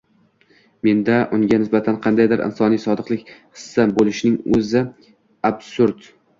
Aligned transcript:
Menda 0.87 1.17
unga 1.37 1.59
nisbatan 1.65 1.99
qandaydir 2.07 2.43
insoniy 2.47 2.83
sodiqlik 2.87 3.31
hissi 3.37 3.87
boʻlishining 4.01 4.59
oʻzi 4.59 4.85
absurd. 5.55 6.13